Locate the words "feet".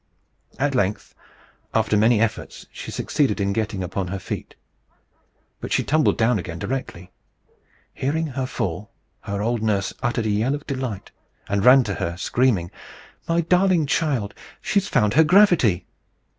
4.17-4.55